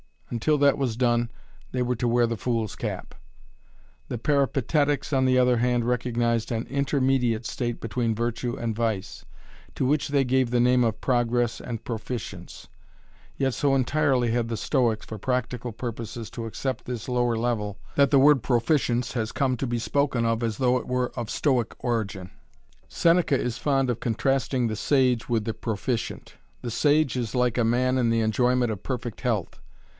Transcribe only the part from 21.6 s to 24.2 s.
origin. Seneca is fond of